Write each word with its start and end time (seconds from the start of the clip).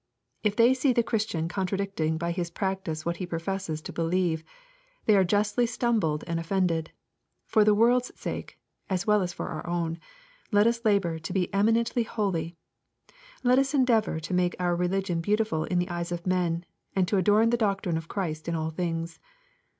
If 0.41 0.55
they 0.55 0.73
see 0.73 0.93
the 0.93 1.03
Christian 1.03 1.47
con 1.47 1.67
tradicting 1.67 2.17
by 2.17 2.31
his 2.31 2.49
practice 2.49 3.05
what 3.05 3.17
he 3.17 3.27
professes 3.27 3.83
to 3.83 3.93
believe, 3.93 4.43
they 5.05 5.15
are 5.15 5.23
justly 5.23 5.67
stumbled 5.67 6.23
and 6.25 6.39
offended. 6.39 6.91
For 7.45 7.63
the 7.63 7.75
world's 7.75 8.11
sake, 8.19 8.57
as 8.89 9.05
well 9.05 9.21
as 9.21 9.31
for 9.31 9.49
our 9.49 9.63
own, 9.67 9.99
let 10.51 10.65
us 10.65 10.83
labor 10.83 11.19
to 11.19 11.33
be 11.33 11.53
eminently 11.53 12.01
holy. 12.01 12.55
Let 13.43 13.59
us 13.59 13.75
endeavor 13.75 14.19
to 14.19 14.33
make 14.33 14.55
our 14.57 14.75
religion 14.75 15.21
beautiful 15.21 15.65
in 15.65 15.77
the 15.77 15.89
eyes 15.89 16.11
of 16.11 16.25
men, 16.25 16.65
and 16.95 17.07
to 17.07 17.17
adorn 17.17 17.51
the 17.51 17.55
doctrine 17.57 17.95
of 17.95 18.07
Christ 18.07 18.47
in 18.47 18.55
all 18.55 18.71
things. 18.71 19.19